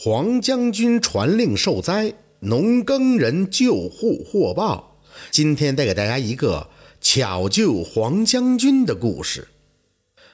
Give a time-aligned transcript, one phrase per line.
[0.00, 5.00] 黄将军传令受灾，农耕人救护获报。
[5.32, 6.68] 今天带给大家一个
[7.00, 9.48] 巧救黄将军的故事。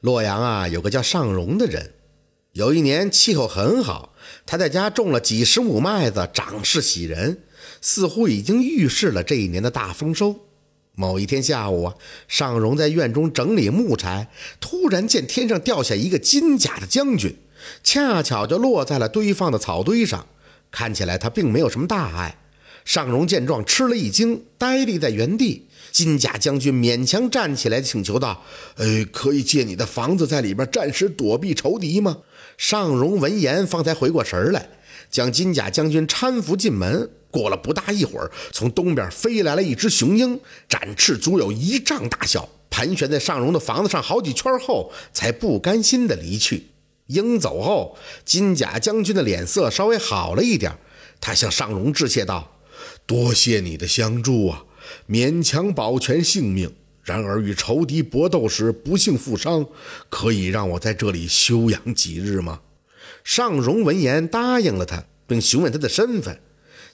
[0.00, 1.94] 洛阳啊，有个叫尚荣的人。
[2.52, 4.12] 有一年气候很好，
[4.44, 7.38] 他在家种了几十亩麦子，长势喜人，
[7.80, 10.36] 似乎已经预示了这一年的大丰收。
[10.92, 11.94] 某一天下午啊，
[12.28, 14.28] 尚荣在院中整理木柴，
[14.60, 17.34] 突然见天上掉下一个金甲的将军。
[17.82, 20.26] 恰巧就落在了堆放的草堆上，
[20.70, 22.38] 看起来他并没有什么大碍。
[22.84, 25.66] 尚荣见状吃了一惊，呆立在原地。
[25.90, 28.44] 金甲将军勉强站起来，请求道
[28.76, 32.18] ：“呃，可以借你的房子，在里边暂时躲避仇敌吗？”
[32.58, 34.68] 尚荣闻言，方才回过神来，
[35.10, 37.10] 将金甲将军搀扶进门。
[37.30, 40.38] 过了不大一会儿，从东边飞来了一只雄鹰，
[40.68, 46.68] 展翅足有一丈大小，盘旋在尚荣的房子上好几圈后，才不甘心地离去。
[47.06, 50.76] 鹰走后，金甲将军的脸色稍微好了一点。
[51.20, 52.58] 他向尚荣致谢道
[53.06, 54.64] ：“多谢你的相助啊，
[55.08, 56.74] 勉强保全性命。
[57.02, 59.66] 然而与仇敌搏斗时不幸负伤，
[60.08, 62.60] 可以让我在这里休养几日吗？”
[63.22, 66.40] 尚荣闻言答应了他，并询问他的身份。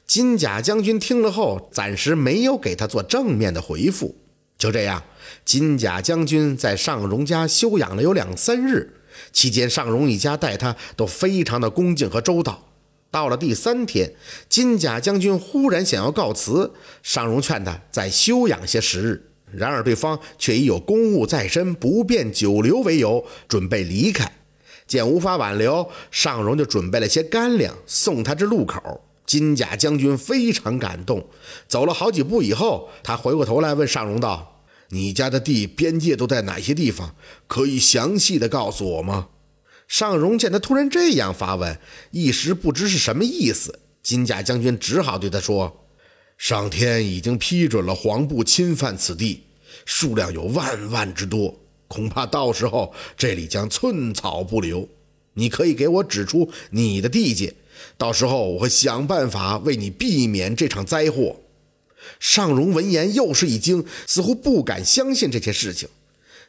[0.06, 4.16] 金甲将军听了后，暂时没有给他做正面的回复。
[4.58, 5.02] 就这样，
[5.44, 8.94] 金甲将军在尚荣家休养了有两三日。
[9.32, 12.68] 期间，尚荣一家待他都非常的恭敬和周到。
[13.10, 14.14] 到了第三天，
[14.48, 19.28] 金甲将军忽然想要告辞，尚荣劝他再休养些时日。
[19.50, 24.32] 然而对方却以有公务在身，不便久留为由，准备离开。
[24.86, 29.02] 见无法挽留，尚荣就准备了些干粮送他至路口。
[29.26, 31.26] 金甲将军非常感动，
[31.68, 34.51] 走了好几步以后，他回过头来问尚荣道。
[34.92, 37.16] 你家的地边界都在哪些地方？
[37.46, 39.28] 可以详细的告诉我吗？
[39.88, 41.78] 尚荣见他突然这样发问，
[42.10, 43.78] 一时不知是什么意思。
[44.02, 45.86] 金甲将军只好对他说
[46.36, 49.44] ：“上天已经批准了黄部侵犯此地，
[49.86, 51.58] 数量有万万之多，
[51.88, 54.86] 恐怕到时候这里将寸草不留。
[55.34, 57.54] 你可以给我指出你的地界，
[57.96, 61.36] 到时候我会想办法为你避免这场灾祸。”
[62.18, 65.88] 尚荣闻言又是一惊，似乎不敢相信这些事情。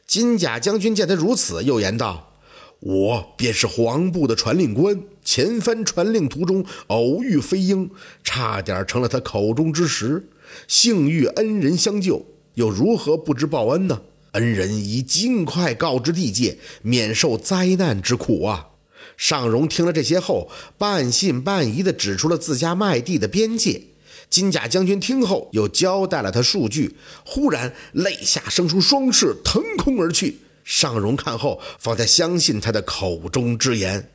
[0.06, 2.34] 金甲将军见他如此，又言道
[2.80, 7.90] ：“我便是黄部的传令官，前番传令途中偶遇飞鹰，
[8.22, 10.28] 差点成了他口中之食。
[10.68, 14.02] 幸遇恩人相救，又如何不知报恩呢？
[14.32, 18.68] 恩人已尽快告知地界，免受灾难之苦啊！”
[19.16, 23.80] 尚荣听了这些后，半信半疑地指出了自家麦地的边界。
[24.28, 30.38] 金甲将军听后，又交代了他数句，忽然肋下生出双翅，腾空而去。
[30.64, 34.10] 尚荣看后，方才相信他的口中之言。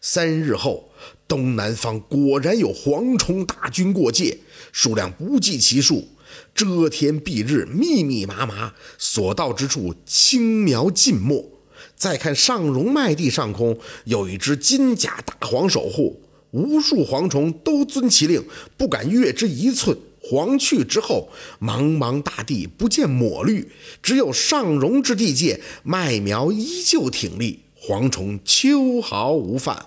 [0.00, 0.90] 三日后，
[1.26, 4.38] 东南方果然有蝗虫大军过界，
[4.72, 6.08] 数量不计其数，
[6.54, 11.52] 遮天蔽日，密密麻麻，所到之处轻描尽没。
[11.94, 16.20] 再看尚荣麦地上空，有一只金甲大黄守护。
[16.56, 18.42] 无数蝗虫都遵其令，
[18.78, 19.94] 不敢越之一寸。
[20.22, 21.28] 黄去之后，
[21.60, 23.70] 茫茫大地不见抹绿，
[24.02, 29.86] 只有尚荣之地界，麦苗依旧挺立，蝗虫秋毫无犯。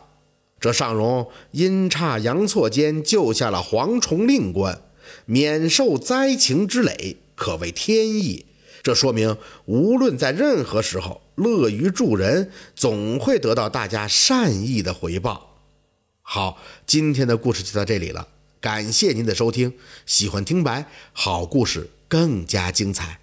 [0.59, 4.79] 这尚荣阴差阳错间救下了蝗虫令官，
[5.25, 8.45] 免受灾情之累，可谓天意。
[8.83, 15.48] 这说明，无论在任何时候，乐于助人，总会得到大家善意的回报。
[16.31, 18.27] 好，今天的故事就到这里了，
[18.61, 19.73] 感谢您的收听。
[20.05, 23.19] 喜欢听白，好故事更加精彩。